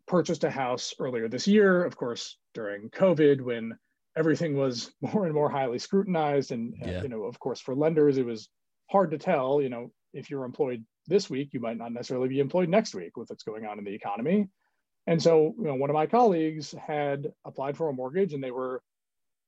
purchased 0.07 0.43
a 0.43 0.49
house 0.49 0.95
earlier 0.97 1.27
this 1.27 1.47
year, 1.47 1.85
of 1.85 1.95
course, 1.95 2.37
during 2.55 2.89
COVID 2.89 3.39
when 3.39 3.77
everything 4.17 4.57
was 4.57 4.91
more 5.01 5.25
and 5.25 5.35
more 5.35 5.51
highly 5.51 5.77
scrutinized. 5.77 6.51
And, 6.51 6.73
yeah. 6.81 6.97
uh, 6.97 7.03
you 7.03 7.09
know, 7.09 7.25
of 7.25 7.37
course, 7.37 7.59
for 7.59 7.75
lenders, 7.75 8.17
it 8.17 8.25
was 8.25 8.49
hard 8.89 9.11
to 9.11 9.19
tell, 9.19 9.61
you 9.61 9.69
know, 9.69 9.91
if 10.11 10.31
you're 10.31 10.45
employed 10.45 10.83
this 11.05 11.29
week, 11.29 11.49
you 11.53 11.59
might 11.59 11.77
not 11.77 11.93
necessarily 11.93 12.29
be 12.29 12.39
employed 12.39 12.67
next 12.67 12.95
week 12.95 13.15
with 13.15 13.29
what's 13.29 13.43
going 13.43 13.67
on 13.67 13.77
in 13.77 13.85
the 13.85 13.93
economy. 13.93 14.47
And 15.07 15.21
so, 15.21 15.53
you 15.57 15.65
know, 15.65 15.75
one 15.75 15.89
of 15.89 15.93
my 15.93 16.07
colleagues 16.07 16.73
had 16.73 17.31
applied 17.45 17.77
for 17.77 17.89
a 17.89 17.93
mortgage 17.93 18.33
and 18.33 18.43
they 18.43 18.51
were 18.51 18.81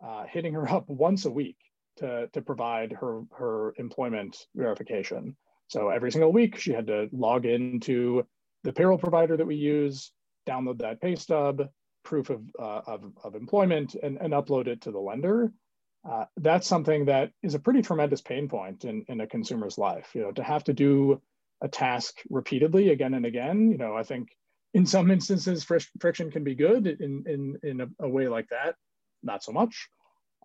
uh, 0.04 0.26
hitting 0.26 0.54
her 0.54 0.70
up 0.72 0.88
once 0.88 1.26
a 1.26 1.32
week 1.32 1.58
to, 1.98 2.28
to 2.34 2.42
provide 2.42 2.92
her, 2.92 3.22
her 3.38 3.74
employment 3.78 4.38
verification. 4.56 5.36
So 5.68 5.90
every 5.90 6.12
single 6.12 6.32
week 6.32 6.58
she 6.58 6.72
had 6.72 6.88
to 6.88 7.10
log 7.12 7.46
into 7.46 8.26
the 8.64 8.72
payroll 8.72 8.98
provider 8.98 9.36
that 9.36 9.48
we 9.48 9.56
use, 9.56 10.12
download 10.48 10.80
that 10.80 11.02
pay 11.02 11.16
stub, 11.16 11.64
proof 12.04 12.30
of, 12.30 12.42
uh, 12.58 12.82
of, 12.88 13.04
of, 13.24 13.36
employment, 13.36 13.96
and, 14.02 14.18
and 14.22 14.34
upload 14.34 14.68
it 14.68 14.82
to 14.82 14.92
the 14.92 15.00
lender. 15.00 15.52
Uh, 16.10 16.24
that's 16.38 16.68
something 16.68 17.06
that 17.06 17.32
is 17.44 17.54
a 17.54 17.60
pretty 17.60 17.82
tremendous 17.82 18.22
pain 18.22 18.48
point 18.48 18.86
in, 18.86 19.04
in 19.10 19.20
a 19.20 19.28
consumer's 19.28 19.78
life. 19.78 20.12
You 20.14 20.22
know, 20.22 20.32
to 20.32 20.44
have 20.44 20.64
to 20.66 20.74
do 20.74 21.22
a 21.62 21.68
task 21.68 22.20
repeatedly 22.30 22.90
again 22.90 23.14
and 23.14 23.26
again. 23.26 23.72
You 23.72 23.78
know, 23.78 23.94
I 23.96 24.04
think 24.04 24.30
in 24.74 24.86
some 24.86 25.12
instances 25.12 25.64
friction 25.64 26.32
can 26.32 26.44
be 26.44 26.56
good. 26.56 26.88
In 26.88 27.24
in 27.28 27.58
in 27.64 27.82
a, 27.82 27.88
a 28.00 28.10
way 28.10 28.28
like 28.28 28.48
that, 28.50 28.76
not 29.24 29.44
so 29.44 29.52
much. 29.52 29.90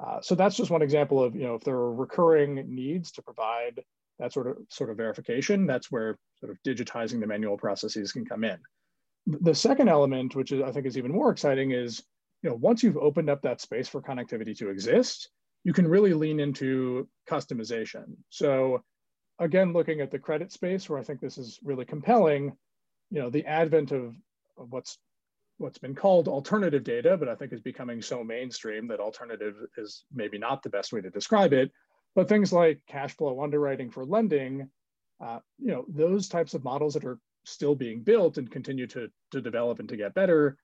Uh, 0.03 0.21
so 0.21 0.35
that's 0.35 0.57
just 0.57 0.71
one 0.71 0.83
example 0.83 1.23
of 1.23 1.35
you 1.35 1.45
know 1.45 1.55
if 1.55 1.65
there 1.65 1.77
are 1.77 1.95
recurring 1.95 2.55
needs 2.69 3.13
to 3.13 3.23
provide 3.23 3.83
that 4.19 4.33
sort 4.33 4.47
of 4.47 4.57
sort 4.69 4.91
of 4.91 4.97
verification, 4.97 5.67
that's 5.67 5.91
where 5.91 6.19
sort 6.41 6.53
of 6.53 6.59
digitizing 6.63 7.21
the 7.21 7.27
manual 7.27 7.57
processes 7.57 8.13
can 8.13 8.25
come 8.25 8.45
in. 8.45 8.59
The 9.27 9.55
second 9.55 9.89
element, 9.89 10.35
which 10.35 10.51
is, 10.51 10.63
I 10.63 10.73
think 10.73 10.87
is 10.87 10.99
even 10.99 11.13
more 11.13 11.31
exciting, 11.31 11.73
is 11.73 12.03
you 12.43 12.51
know 12.51 12.57
once 12.57 12.83
you've 12.83 12.97
opened 12.97 13.31
up 13.31 13.43
that 13.43 13.61
space 13.61 13.89
for 13.89 14.01
connectivity 14.01 14.57
to 14.59 14.71
exist, 14.71 15.31
you 15.65 15.73
can 15.73 15.87
really 15.87 16.15
lean 16.15 16.41
into 16.41 17.09
customization. 17.29 18.17
So 18.31 18.83
again, 19.39 19.73
looking 19.73 20.01
at 20.01 20.11
the 20.11 20.19
credit 20.19 20.53
space 20.53 20.89
where 20.89 20.99
I 20.99 21.05
think 21.05 21.21
this 21.21 21.39
is 21.39 21.59
really 21.63 21.85
compelling, 21.85 22.53
you 23.13 23.21
know, 23.21 23.29
the 23.29 23.45
advent 23.45 23.93
of, 23.93 24.17
of 24.57 24.73
what's 24.73 24.99
what's 25.59 25.79
been 25.79 25.95
called 25.95 26.27
alternative 26.27 26.83
data, 26.83 27.17
but 27.17 27.29
I 27.29 27.35
think 27.35 27.53
is 27.53 27.61
becoming 27.61 28.01
so 28.03 28.25
mainstream 28.25 28.89
that 28.89 29.01
alternative 29.01 29.55
is 29.77 30.05
maybe 30.13 30.39
not 30.39 30.63
the 30.63 30.71
best 30.71 30.93
way 30.93 31.03
to 31.03 31.11
describe 31.11 31.53
it. 31.53 31.71
But 32.17 32.29
things 32.29 32.53
like 32.53 32.81
cash 32.89 33.15
flow 33.17 33.43
underwriting 33.43 33.91
for 33.91 34.05
lending, 34.05 34.69
uh, 35.21 35.39
you 35.59 35.69
know, 35.69 35.85
those 35.89 36.29
types 36.29 36.55
of 36.55 36.65
models 36.65 36.95
that 36.95 37.05
are 37.05 37.19
still 37.45 37.75
being 37.75 38.03
built 38.03 38.39
and 38.39 38.51
continue 38.51 38.87
to, 38.89 39.09
to 39.31 39.41
develop 39.41 39.79
and 39.79 39.89
to 39.91 39.97
get 39.97 40.15
better, 40.15 40.57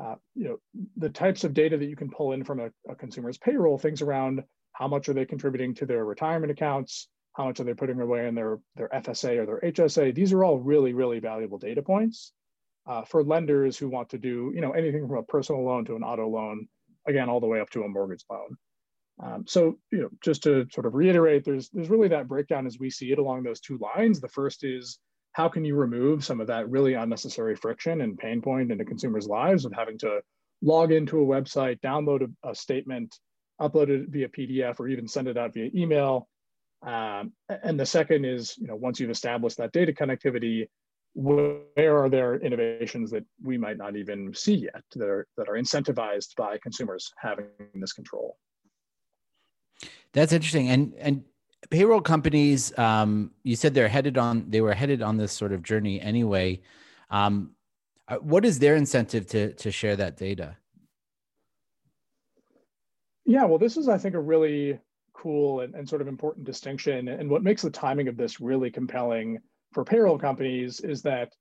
uh, 0.00 0.16
you 0.34 0.44
know, 0.44 0.58
the 0.96 1.10
types 1.10 1.44
of 1.44 1.54
data 1.54 1.76
that 1.76 1.86
you 1.86 1.96
can 1.96 2.10
pull 2.10 2.32
in 2.32 2.42
from 2.42 2.60
a, 2.60 2.70
a 2.88 2.94
consumer's 2.94 3.38
payroll, 3.38 3.78
things 3.78 4.02
around 4.02 4.42
how 4.72 4.88
much 4.88 5.08
are 5.08 5.14
they 5.14 5.26
contributing 5.26 5.74
to 5.74 5.86
their 5.86 6.04
retirement 6.04 6.50
accounts, 6.50 7.08
how 7.40 7.46
much 7.46 7.60
are 7.60 7.64
they 7.64 7.74
putting 7.74 8.00
away 8.00 8.26
in 8.26 8.34
their, 8.34 8.58
their 8.76 8.88
FSA 8.88 9.38
or 9.38 9.46
their 9.46 9.72
HSA. 9.72 10.14
These 10.14 10.32
are 10.32 10.44
all 10.44 10.58
really, 10.58 10.92
really 10.92 11.20
valuable 11.20 11.58
data 11.58 11.80
points 11.80 12.32
uh, 12.86 13.02
for 13.04 13.24
lenders 13.24 13.78
who 13.78 13.88
want 13.88 14.10
to 14.10 14.18
do, 14.18 14.52
you 14.54 14.60
know, 14.60 14.72
anything 14.72 15.06
from 15.08 15.16
a 15.16 15.22
personal 15.22 15.64
loan 15.64 15.84
to 15.86 15.96
an 15.96 16.02
auto 16.02 16.28
loan, 16.28 16.68
again, 17.06 17.28
all 17.30 17.40
the 17.40 17.46
way 17.46 17.60
up 17.60 17.70
to 17.70 17.82
a 17.84 17.88
mortgage 17.88 18.24
loan. 18.30 18.56
Um, 19.22 19.44
so, 19.46 19.78
you 19.90 20.02
know, 20.02 20.10
just 20.22 20.42
to 20.44 20.66
sort 20.72 20.86
of 20.86 20.94
reiterate, 20.94 21.44
there's 21.44 21.68
there's 21.70 21.90
really 21.90 22.08
that 22.08 22.28
breakdown 22.28 22.66
as 22.66 22.78
we 22.78 22.90
see 22.90 23.12
it 23.12 23.18
along 23.18 23.42
those 23.42 23.60
two 23.60 23.78
lines. 23.78 24.20
The 24.20 24.28
first 24.28 24.64
is 24.64 24.98
how 25.32 25.48
can 25.48 25.64
you 25.64 25.76
remove 25.76 26.24
some 26.24 26.40
of 26.40 26.46
that 26.48 26.70
really 26.70 26.94
unnecessary 26.94 27.54
friction 27.54 28.00
and 28.00 28.18
pain 28.18 28.40
point 28.40 28.72
into 28.72 28.84
consumers' 28.84 29.28
lives 29.28 29.64
of 29.64 29.72
having 29.72 29.98
to 29.98 30.20
log 30.62 30.92
into 30.92 31.20
a 31.20 31.26
website, 31.26 31.80
download 31.80 32.30
a, 32.44 32.50
a 32.50 32.54
statement, 32.54 33.14
upload 33.60 33.88
it 33.88 34.08
via 34.08 34.28
PDF, 34.28 34.80
or 34.80 34.88
even 34.88 35.06
send 35.06 35.28
it 35.28 35.36
out 35.36 35.54
via 35.54 35.70
email. 35.74 36.28
Um, 36.82 37.32
and 37.62 37.78
the 37.78 37.86
second 37.86 38.24
is, 38.24 38.56
you 38.58 38.66
know, 38.66 38.76
once 38.76 38.98
you've 38.98 39.10
established 39.10 39.58
that 39.58 39.72
data 39.72 39.92
connectivity, 39.92 40.66
where 41.14 41.98
are 41.98 42.08
there 42.08 42.36
innovations 42.36 43.10
that 43.10 43.24
we 43.42 43.58
might 43.58 43.76
not 43.76 43.96
even 43.96 44.32
see 44.32 44.54
yet 44.54 44.82
that 44.94 45.08
are 45.08 45.26
that 45.36 45.48
are 45.48 45.54
incentivized 45.54 46.36
by 46.36 46.56
consumers 46.62 47.12
having 47.18 47.46
this 47.74 47.92
control? 47.92 48.36
That's 50.12 50.32
interesting. 50.32 50.68
And 50.70 50.94
and 50.98 51.24
payroll 51.68 52.00
companies, 52.00 52.76
um, 52.78 53.32
you 53.42 53.56
said 53.56 53.74
they're 53.74 53.88
headed 53.88 54.16
on, 54.16 54.46
they 54.48 54.60
were 54.60 54.72
headed 54.72 55.02
on 55.02 55.16
this 55.16 55.32
sort 55.32 55.52
of 55.52 55.62
journey 55.62 56.00
anyway. 56.00 56.60
Um, 57.10 57.50
uh, 58.08 58.16
what 58.16 58.44
is 58.44 58.58
their 58.58 58.76
incentive 58.76 59.26
to, 59.28 59.52
to 59.54 59.70
share 59.70 59.96
that 59.96 60.16
data? 60.16 60.56
Yeah, 63.26 63.44
well, 63.44 63.58
this 63.58 63.76
is, 63.76 63.88
I 63.88 63.98
think, 63.98 64.14
a 64.14 64.20
really 64.20 64.78
cool 65.12 65.60
and, 65.60 65.74
and 65.74 65.88
sort 65.88 66.02
of 66.02 66.08
important 66.08 66.46
distinction. 66.46 67.08
And 67.08 67.30
what 67.30 67.42
makes 67.42 67.62
the 67.62 67.70
timing 67.70 68.08
of 68.08 68.16
this 68.16 68.40
really 68.40 68.70
compelling 68.70 69.38
for 69.72 69.84
payroll 69.84 70.18
companies 70.18 70.80
is 70.80 71.02
that 71.02 71.32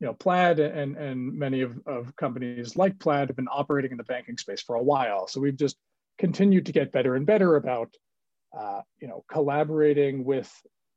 you 0.00 0.06
know, 0.06 0.14
Plaid 0.14 0.58
and, 0.58 0.96
and 0.96 1.32
many 1.32 1.60
of, 1.60 1.78
of 1.86 2.14
companies 2.16 2.74
like 2.74 2.98
Plaid 2.98 3.28
have 3.28 3.36
been 3.36 3.46
operating 3.46 3.92
in 3.92 3.96
the 3.96 4.04
banking 4.04 4.36
space 4.36 4.60
for 4.60 4.74
a 4.74 4.82
while. 4.82 5.28
So 5.28 5.40
we've 5.40 5.56
just 5.56 5.76
continued 6.18 6.66
to 6.66 6.72
get 6.72 6.90
better 6.90 7.14
and 7.14 7.24
better 7.24 7.54
about 7.54 7.94
uh, 8.56 8.80
you 9.00 9.08
know, 9.08 9.24
collaborating 9.30 10.24
with, 10.24 10.52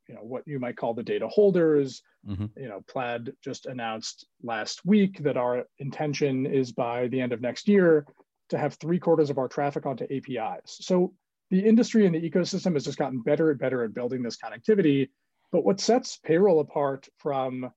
you 0.10 0.16
know, 0.16 0.22
what 0.22 0.44
you 0.46 0.60
might 0.60 0.76
call 0.76 0.94
the 0.94 1.04
data 1.04 1.28
holders. 1.28 2.02
Mm-hmm. 2.28 2.46
You 2.58 2.68
know, 2.68 2.84
Plaid 2.88 3.34
just 3.44 3.66
announced 3.66 4.26
last 4.44 4.86
week 4.86 5.24
that 5.24 5.38
our 5.38 5.66
intention 5.80 6.46
is 6.46 6.72
by 6.72 7.08
the 7.08 7.22
end 7.22 7.32
of 7.32 7.42
next 7.42 7.68
year 7.68 8.06
to 8.50 8.58
have 8.58 8.74
three 8.74 9.00
quarters 9.00 9.30
of 9.30 9.38
our 9.38 9.48
traffic 9.48 9.86
onto 9.86 10.06
APIs. 10.06 10.78
So 10.82 11.14
the 11.50 11.66
industry 11.66 12.06
and 12.06 12.16
the 12.16 12.30
ecosystem 12.30 12.74
has 12.74 12.86
just 12.86 12.98
gotten 12.98 13.22
better 13.22 13.52
and 13.52 13.60
better 13.60 13.84
at 13.84 13.94
building 13.94 14.24
this 14.24 14.38
connectivity. 14.38 15.10
But 15.52 15.64
what 15.64 15.80
sets 15.80 16.18
payroll 16.18 16.60
apart 16.60 17.08
from 17.18 17.72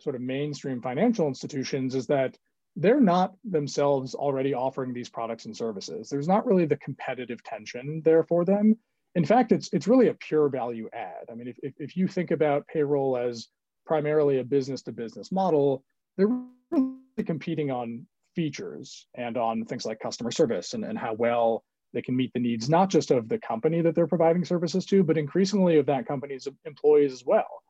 sort 0.00 0.16
of 0.16 0.22
mainstream 0.22 0.82
financial 0.82 1.26
institutions 1.26 1.94
is 1.94 2.06
that 2.08 2.36
they're 2.76 3.00
not 3.00 3.34
themselves 3.44 4.14
already 4.14 4.52
offering 4.52 4.92
these 4.92 5.08
products 5.08 5.46
and 5.46 5.56
services. 5.56 6.08
There's 6.08 6.28
not 6.28 6.44
really 6.44 6.66
the 6.66 6.76
competitive 6.76 7.42
tension 7.44 8.02
there 8.04 8.24
for 8.24 8.44
them 8.44 8.76
in 9.14 9.24
fact, 9.24 9.52
it's 9.52 9.68
it's 9.72 9.86
really 9.86 10.08
a 10.08 10.14
pure 10.14 10.48
value 10.48 10.88
add. 10.92 11.26
I 11.30 11.34
mean, 11.34 11.48
if, 11.48 11.58
if, 11.62 11.74
if 11.78 11.96
you 11.96 12.08
think 12.08 12.30
about 12.30 12.66
payroll 12.66 13.16
as 13.16 13.48
primarily 13.86 14.40
a 14.40 14.44
business 14.44 14.82
to 14.82 14.92
business 14.92 15.30
model, 15.30 15.84
they're 16.16 16.28
really 16.70 17.24
competing 17.24 17.70
on 17.70 18.06
features 18.34 19.06
and 19.14 19.36
on 19.36 19.64
things 19.64 19.86
like 19.86 20.00
customer 20.00 20.32
service 20.32 20.74
and, 20.74 20.84
and 20.84 20.98
how 20.98 21.14
well 21.14 21.62
they 21.94 22.02
can 22.02 22.16
meet 22.16 22.32
the 22.34 22.40
needs, 22.40 22.68
not 22.68 22.90
just 22.90 23.10
of 23.10 23.28
the 23.28 23.38
company 23.38 23.80
that 23.80 23.94
they're 23.94 24.06
providing 24.06 24.44
services 24.44 24.84
to, 24.86 25.02
but 25.02 25.16
increasingly 25.16 25.78
of 25.78 25.86
that 25.86 26.06
company's 26.06 26.46
employees 26.64 27.12
as 27.12 27.24
well. 27.24 27.62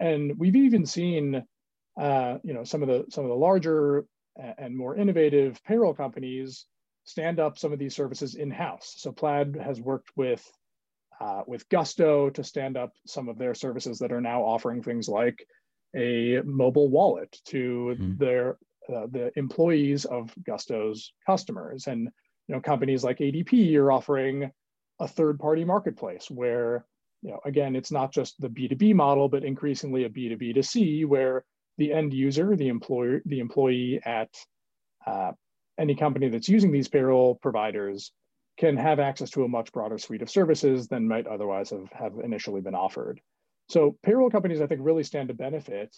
And 0.00 0.38
we've 0.38 0.56
even 0.56 0.84
seen, 0.84 1.42
uh, 1.98 2.38
you 2.42 2.52
know, 2.52 2.64
some 2.64 2.82
of 2.82 2.88
the 2.88 3.06
some 3.10 3.24
of 3.24 3.30
the 3.30 3.36
larger 3.36 4.04
and 4.58 4.76
more 4.76 4.96
innovative 4.96 5.62
payroll 5.64 5.94
companies 5.94 6.66
stand 7.04 7.40
up 7.40 7.58
some 7.58 7.72
of 7.72 7.78
these 7.78 7.94
services 7.94 8.34
in 8.34 8.50
house. 8.50 8.94
So 8.98 9.12
Plaid 9.12 9.56
has 9.56 9.80
worked 9.80 10.10
with 10.16 10.44
uh, 11.20 11.42
with 11.46 11.68
Gusto 11.68 12.30
to 12.30 12.44
stand 12.44 12.76
up 12.76 12.92
some 13.06 13.28
of 13.28 13.38
their 13.38 13.54
services 13.54 13.98
that 13.98 14.12
are 14.12 14.20
now 14.20 14.42
offering 14.42 14.82
things 14.82 15.08
like 15.08 15.44
a 15.96 16.40
mobile 16.44 16.88
wallet 16.88 17.36
to 17.46 17.96
mm-hmm. 17.98 18.16
their 18.18 18.58
uh, 18.94 19.06
the 19.10 19.30
employees 19.36 20.04
of 20.04 20.32
Gusto's 20.44 21.12
customers, 21.26 21.86
and 21.86 22.08
you 22.48 22.54
know 22.54 22.60
companies 22.60 23.04
like 23.04 23.18
ADP 23.18 23.76
are 23.76 23.92
offering 23.92 24.50
a 25.00 25.06
third 25.06 25.38
party 25.38 25.64
marketplace 25.64 26.30
where 26.30 26.84
you 27.22 27.30
know 27.30 27.40
again 27.44 27.76
it's 27.76 27.92
not 27.92 28.12
just 28.12 28.40
the 28.40 28.48
B2B 28.48 28.94
model, 28.94 29.28
but 29.28 29.44
increasingly 29.44 30.04
a 30.04 30.10
B2B 30.10 30.54
to 30.54 30.62
C 30.62 31.04
where 31.04 31.44
the 31.76 31.92
end 31.92 32.12
user, 32.12 32.56
the 32.56 32.68
employer, 32.68 33.22
the 33.24 33.38
employee 33.38 34.00
at 34.04 34.28
uh, 35.06 35.32
any 35.78 35.94
company 35.94 36.28
that's 36.28 36.48
using 36.48 36.72
these 36.72 36.88
payroll 36.88 37.36
providers 37.36 38.12
can 38.58 38.76
have 38.76 38.98
access 38.98 39.30
to 39.30 39.44
a 39.44 39.48
much 39.48 39.72
broader 39.72 39.96
suite 39.96 40.20
of 40.20 40.28
services 40.28 40.88
than 40.88 41.06
might 41.06 41.28
otherwise 41.28 41.70
have, 41.70 41.88
have 41.92 42.12
initially 42.24 42.60
been 42.60 42.74
offered. 42.74 43.20
So 43.68 43.96
payroll 44.02 44.30
companies, 44.30 44.60
I 44.60 44.66
think, 44.66 44.80
really 44.82 45.04
stand 45.04 45.28
to 45.28 45.34
benefit 45.34 45.94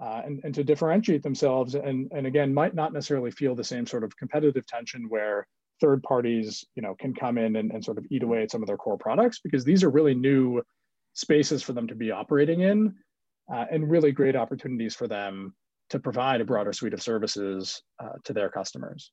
uh, 0.00 0.20
and, 0.24 0.40
and 0.44 0.54
to 0.54 0.64
differentiate 0.64 1.22
themselves 1.22 1.74
and, 1.74 2.12
and 2.12 2.26
again, 2.26 2.52
might 2.52 2.74
not 2.74 2.92
necessarily 2.92 3.30
feel 3.30 3.54
the 3.54 3.64
same 3.64 3.86
sort 3.86 4.04
of 4.04 4.16
competitive 4.16 4.66
tension 4.66 5.06
where 5.08 5.46
third 5.80 6.02
parties 6.02 6.64
you 6.74 6.82
know, 6.82 6.94
can 6.98 7.14
come 7.14 7.38
in 7.38 7.56
and, 7.56 7.70
and 7.72 7.84
sort 7.84 7.98
of 7.98 8.04
eat 8.10 8.22
away 8.22 8.42
at 8.42 8.50
some 8.50 8.62
of 8.62 8.66
their 8.66 8.76
core 8.76 8.98
products 8.98 9.40
because 9.42 9.64
these 9.64 9.82
are 9.82 9.90
really 9.90 10.14
new 10.14 10.62
spaces 11.14 11.62
for 11.62 11.72
them 11.72 11.86
to 11.86 11.94
be 11.94 12.10
operating 12.10 12.60
in 12.60 12.94
uh, 13.52 13.64
and 13.70 13.90
really 13.90 14.12
great 14.12 14.36
opportunities 14.36 14.94
for 14.94 15.06
them 15.06 15.54
to 15.90 15.98
provide 15.98 16.40
a 16.40 16.44
broader 16.44 16.72
suite 16.72 16.94
of 16.94 17.02
services 17.02 17.82
uh, 18.02 18.14
to 18.24 18.32
their 18.32 18.48
customers 18.48 19.12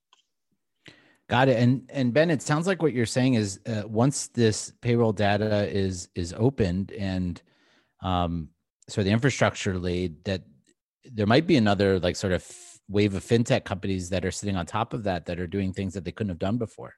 Got 1.31 1.47
it. 1.47 1.57
And 1.59 1.89
and 1.93 2.13
Ben, 2.13 2.29
it 2.29 2.41
sounds 2.41 2.67
like 2.67 2.81
what 2.81 2.91
you're 2.91 3.05
saying 3.05 3.35
is 3.35 3.61
uh, 3.65 3.83
once 3.87 4.27
this 4.27 4.73
payroll 4.81 5.13
data 5.13 5.65
is 5.73 6.09
is 6.13 6.33
opened 6.37 6.91
and 6.91 7.41
um, 8.03 8.49
so 8.89 9.01
the 9.01 9.11
infrastructure 9.11 9.79
laid, 9.79 10.25
that 10.25 10.41
there 11.05 11.25
might 11.25 11.47
be 11.47 11.55
another 11.55 12.01
like 12.01 12.17
sort 12.17 12.33
of 12.33 12.43
wave 12.91 13.15
of 13.15 13.23
fintech 13.23 13.63
companies 13.63 14.09
that 14.09 14.25
are 14.25 14.31
sitting 14.31 14.55
on 14.55 14.65
top 14.65 14.93
of 14.93 15.03
that 15.03 15.25
that 15.25 15.39
are 15.39 15.47
doing 15.47 15.73
things 15.73 15.93
that 15.93 16.03
they 16.03 16.11
couldn't 16.11 16.29
have 16.29 16.39
done 16.39 16.57
before. 16.57 16.95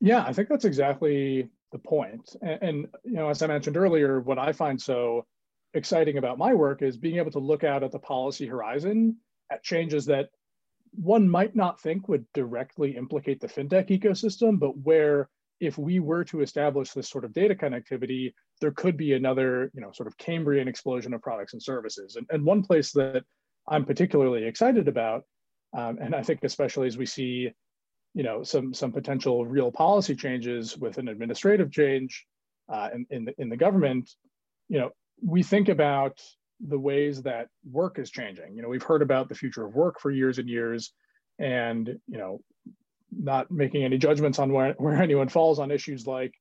Yeah, 0.00 0.24
I 0.26 0.32
think 0.32 0.48
that's 0.48 0.64
exactly 0.64 1.48
the 1.72 1.78
point. 1.78 2.36
And, 2.42 2.58
and 2.62 2.86
you 3.04 3.14
know, 3.14 3.28
as 3.28 3.42
I 3.42 3.46
mentioned 3.46 3.76
earlier, 3.76 4.20
what 4.20 4.38
I 4.38 4.52
find 4.52 4.80
so 4.80 5.26
exciting 5.72 6.18
about 6.18 6.38
my 6.38 6.54
work 6.54 6.82
is 6.82 6.96
being 6.96 7.16
able 7.16 7.32
to 7.32 7.38
look 7.38 7.64
out 7.64 7.82
at 7.82 7.90
the 7.90 7.98
policy 7.98 8.46
horizon 8.46 9.16
at 9.50 9.62
changes 9.62 10.06
that 10.06 10.28
one 10.92 11.28
might 11.28 11.56
not 11.56 11.80
think 11.80 12.08
would 12.08 12.24
directly 12.32 12.96
implicate 12.96 13.40
the 13.40 13.48
fintech 13.48 13.88
ecosystem, 13.88 14.58
but 14.58 14.76
where 14.78 15.28
if 15.60 15.78
we 15.78 15.98
were 15.98 16.24
to 16.24 16.40
establish 16.40 16.92
this 16.92 17.08
sort 17.08 17.24
of 17.24 17.32
data 17.32 17.54
connectivity, 17.54 18.32
there 18.60 18.70
could 18.70 18.96
be 18.96 19.14
another, 19.14 19.70
you 19.74 19.80
know, 19.80 19.90
sort 19.92 20.06
of 20.06 20.16
Cambrian 20.18 20.68
explosion 20.68 21.14
of 21.14 21.22
products 21.22 21.52
and 21.52 21.62
services. 21.62 22.16
And, 22.16 22.26
and 22.30 22.44
one 22.44 22.62
place 22.62 22.92
that 22.92 23.24
I'm 23.66 23.84
particularly 23.84 24.44
excited 24.44 24.88
about, 24.88 25.24
um, 25.76 25.98
and 26.00 26.14
I 26.14 26.22
think 26.22 26.40
especially 26.42 26.86
as 26.86 26.98
we 26.98 27.06
see, 27.06 27.50
you 28.14 28.22
know, 28.22 28.42
some 28.42 28.74
some 28.74 28.92
potential 28.92 29.46
real 29.46 29.72
policy 29.72 30.14
changes 30.14 30.76
with 30.76 30.98
an 30.98 31.08
administrative 31.08 31.70
change 31.72 32.26
uh, 32.68 32.90
in, 32.94 33.06
in 33.10 33.24
the 33.24 33.34
in 33.38 33.48
the 33.48 33.56
government, 33.56 34.10
you 34.68 34.78
know, 34.78 34.90
we 35.22 35.42
think 35.42 35.68
about 35.68 36.20
the 36.60 36.78
ways 36.78 37.22
that 37.22 37.48
work 37.70 37.98
is 37.98 38.10
changing. 38.10 38.54
You 38.56 38.62
know, 38.62 38.68
we've 38.68 38.82
heard 38.82 39.02
about 39.02 39.28
the 39.28 39.34
future 39.34 39.66
of 39.66 39.74
work 39.74 40.00
for 40.00 40.10
years 40.10 40.38
and 40.38 40.48
years, 40.48 40.92
and 41.38 41.88
you 42.06 42.18
know, 42.18 42.40
not 43.10 43.50
making 43.50 43.84
any 43.84 43.98
judgments 43.98 44.38
on 44.38 44.52
where, 44.52 44.74
where 44.78 45.00
anyone 45.02 45.28
falls 45.28 45.58
on 45.58 45.70
issues 45.70 46.06
like, 46.06 46.34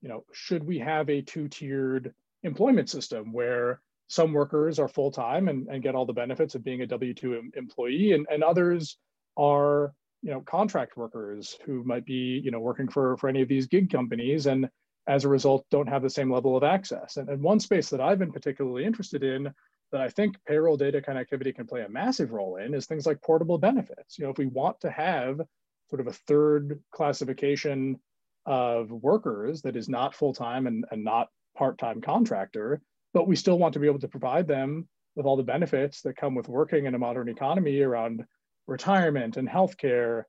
you 0.00 0.08
know, 0.08 0.24
should 0.32 0.64
we 0.64 0.78
have 0.78 1.08
a 1.10 1.22
two-tiered 1.22 2.14
employment 2.42 2.88
system 2.88 3.32
where 3.32 3.80
some 4.08 4.32
workers 4.32 4.78
are 4.78 4.88
full-time 4.88 5.48
and, 5.48 5.68
and 5.68 5.82
get 5.82 5.94
all 5.94 6.06
the 6.06 6.12
benefits 6.12 6.54
of 6.54 6.64
being 6.64 6.80
a 6.80 6.86
W-2 6.86 7.54
employee 7.56 8.12
and, 8.12 8.26
and 8.30 8.42
others 8.42 8.96
are, 9.36 9.92
you 10.22 10.30
know, 10.30 10.40
contract 10.40 10.96
workers 10.96 11.56
who 11.64 11.84
might 11.84 12.06
be, 12.06 12.40
you 12.42 12.50
know, 12.50 12.58
working 12.58 12.88
for, 12.88 13.16
for 13.18 13.28
any 13.28 13.42
of 13.42 13.48
these 13.48 13.66
gig 13.66 13.90
companies 13.90 14.46
and 14.46 14.68
as 15.06 15.24
a 15.24 15.28
result 15.28 15.64
don't 15.70 15.88
have 15.88 16.02
the 16.02 16.10
same 16.10 16.32
level 16.32 16.56
of 16.56 16.64
access. 16.64 17.18
And, 17.18 17.28
and 17.28 17.42
one 17.42 17.60
space 17.60 17.90
that 17.90 18.00
I've 18.00 18.18
been 18.18 18.32
particularly 18.32 18.84
interested 18.84 19.22
in 19.22 19.52
that 19.92 20.00
I 20.00 20.08
think 20.08 20.36
payroll 20.46 20.76
data 20.76 21.00
connectivity 21.00 21.54
can 21.54 21.66
play 21.66 21.82
a 21.82 21.88
massive 21.88 22.32
role 22.32 22.56
in 22.56 22.74
is 22.74 22.86
things 22.86 23.06
like 23.06 23.22
portable 23.22 23.58
benefits. 23.58 24.18
You 24.18 24.24
know, 24.24 24.30
if 24.30 24.38
we 24.38 24.46
want 24.46 24.80
to 24.80 24.90
have 24.90 25.40
sort 25.88 26.00
of 26.00 26.06
a 26.06 26.12
third 26.12 26.80
classification 26.92 27.98
of 28.44 28.90
workers 28.90 29.62
that 29.62 29.76
is 29.76 29.88
not 29.88 30.14
full-time 30.14 30.66
and, 30.66 30.84
and 30.90 31.04
not 31.04 31.28
part-time 31.56 32.00
contractor, 32.00 32.80
but 33.14 33.26
we 33.26 33.36
still 33.36 33.58
want 33.58 33.74
to 33.74 33.80
be 33.80 33.86
able 33.86 33.98
to 34.00 34.08
provide 34.08 34.46
them 34.46 34.88
with 35.16 35.26
all 35.26 35.36
the 35.36 35.42
benefits 35.42 36.02
that 36.02 36.16
come 36.16 36.34
with 36.34 36.48
working 36.48 36.86
in 36.86 36.94
a 36.94 36.98
modern 36.98 37.28
economy 37.28 37.80
around 37.80 38.24
retirement 38.66 39.36
and 39.36 39.48
healthcare, 39.48 40.24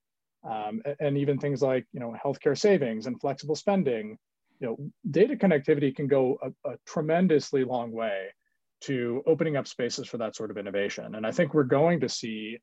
um, 0.49 0.81
and 0.99 1.17
even 1.17 1.37
things 1.37 1.61
like 1.61 1.85
you 1.91 1.99
know 1.99 2.15
healthcare 2.23 2.57
savings 2.57 3.05
and 3.05 3.19
flexible 3.19 3.55
spending 3.55 4.17
you 4.59 4.67
know, 4.67 4.77
data 5.09 5.35
connectivity 5.35 5.95
can 5.95 6.07
go 6.07 6.37
a, 6.41 6.69
a 6.69 6.75
tremendously 6.85 7.63
long 7.63 7.91
way 7.91 8.27
to 8.81 9.23
opening 9.25 9.57
up 9.57 9.67
spaces 9.67 10.07
for 10.07 10.17
that 10.17 10.35
sort 10.35 10.51
of 10.51 10.57
innovation. 10.57 11.15
And 11.15 11.25
I 11.25 11.31
think 11.31 11.53
we're 11.53 11.63
going 11.63 11.99
to 12.01 12.09
see, 12.09 12.57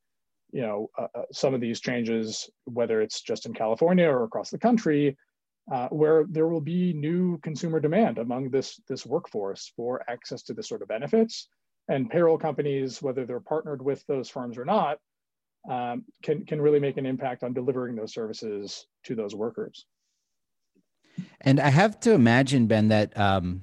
you 0.53 0.63
know, 0.63 0.91
uh, 0.99 1.07
uh, 1.15 1.23
some 1.33 1.55
of 1.55 1.61
these 1.61 1.81
changes, 1.81 2.49
whether 2.65 3.01
it's 3.01 3.23
just 3.23 3.47
in 3.47 3.53
California 3.53 4.07
or 4.07 4.25
across 4.25 4.51
the 4.51 4.59
country, 4.59 5.17
uh, 5.71 5.89
where 5.89 6.25
there 6.29 6.49
will 6.49 6.61
be 6.61 6.93
new 6.93 7.39
consumer 7.39 7.81
demand 7.81 8.19
among 8.19 8.51
this 8.51 8.81
this 8.89 9.05
workforce 9.05 9.73
for 9.77 10.03
access 10.09 10.43
to 10.43 10.55
this 10.55 10.69
sort 10.69 10.83
of 10.83 10.89
benefits. 10.89 11.49
And 11.89 12.11
payroll 12.11 12.39
companies, 12.39 13.01
whether 13.01 13.25
they're 13.25 13.41
partnered 13.41 13.81
with 13.81 14.05
those 14.07 14.29
firms 14.29 14.59
or 14.59 14.65
not, 14.65 14.99
um, 15.71 16.05
can 16.23 16.45
can 16.45 16.61
really 16.61 16.81
make 16.81 16.97
an 16.97 17.07
impact 17.07 17.43
on 17.43 17.53
delivering 17.53 17.95
those 17.95 18.13
services 18.13 18.87
to 19.05 19.15
those 19.15 19.35
workers. 19.35 19.87
And 21.41 21.61
I 21.61 21.71
have 21.71 21.99
to 22.01 22.13
imagine, 22.13 22.67
Ben, 22.67 22.89
that 22.89 23.17
um, 23.19 23.63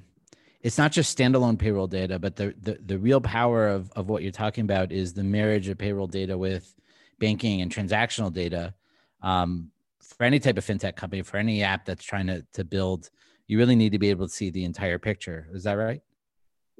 it's 0.60 0.78
not 0.78 0.92
just 0.92 1.16
standalone 1.16 1.58
payroll 1.58 1.86
data, 1.86 2.18
but 2.18 2.36
the, 2.36 2.54
the, 2.60 2.78
the 2.84 2.98
real 2.98 3.20
power 3.20 3.68
of, 3.68 3.92
of 3.92 4.08
what 4.08 4.22
you're 4.22 4.32
talking 4.32 4.64
about 4.64 4.92
is 4.92 5.12
the 5.12 5.22
marriage 5.22 5.68
of 5.68 5.78
payroll 5.78 6.06
data 6.06 6.36
with 6.36 6.74
banking 7.20 7.60
and 7.60 7.72
transactional 7.72 8.32
data. 8.32 8.74
Um, 9.22 9.70
for 10.16 10.24
any 10.24 10.38
type 10.38 10.58
of 10.58 10.64
fintech 10.64 10.96
company, 10.96 11.22
for 11.22 11.36
any 11.36 11.62
app 11.62 11.84
that's 11.84 12.04
trying 12.04 12.26
to, 12.26 12.44
to 12.52 12.64
build, 12.64 13.10
you 13.46 13.58
really 13.58 13.76
need 13.76 13.92
to 13.92 13.98
be 13.98 14.10
able 14.10 14.26
to 14.26 14.32
see 14.32 14.50
the 14.50 14.64
entire 14.64 14.98
picture. 14.98 15.48
Is 15.52 15.64
that 15.64 15.74
right? 15.74 16.00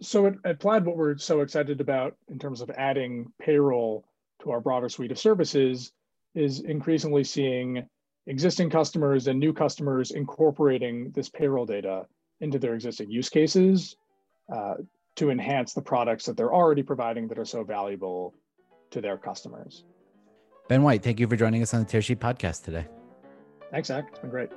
So 0.00 0.26
at, 0.26 0.34
at 0.44 0.60
Plaid, 0.60 0.84
what 0.84 0.96
we're 0.96 1.16
so 1.18 1.40
excited 1.40 1.80
about 1.80 2.16
in 2.28 2.38
terms 2.38 2.60
of 2.60 2.70
adding 2.70 3.32
payroll 3.40 4.04
to 4.42 4.50
our 4.50 4.60
broader 4.60 4.88
suite 4.88 5.12
of 5.12 5.18
services 5.18 5.92
is 6.34 6.60
increasingly 6.60 7.24
seeing 7.24 7.88
existing 8.26 8.70
customers 8.70 9.26
and 9.26 9.38
new 9.38 9.52
customers 9.52 10.10
incorporating 10.10 11.12
this 11.12 11.28
payroll 11.28 11.66
data 11.66 12.06
into 12.40 12.58
their 12.58 12.74
existing 12.74 13.10
use 13.10 13.28
cases 13.28 13.96
uh, 14.52 14.74
to 15.16 15.30
enhance 15.30 15.74
the 15.74 15.82
products 15.82 16.24
that 16.24 16.36
they're 16.36 16.52
already 16.52 16.82
providing 16.82 17.28
that 17.28 17.38
are 17.38 17.44
so 17.44 17.62
valuable 17.62 18.34
to 18.90 19.00
their 19.00 19.16
customers. 19.16 19.84
Ben 20.68 20.82
White, 20.82 21.02
thank 21.02 21.20
you 21.20 21.28
for 21.28 21.36
joining 21.36 21.62
us 21.62 21.74
on 21.74 21.80
the 21.80 21.86
Tearsheet 21.86 22.16
podcast 22.16 22.64
today. 22.64 22.86
Thanks, 23.74 23.88
Zach. 23.88 24.06
It's 24.08 24.20
been 24.20 24.30
great. 24.30 24.50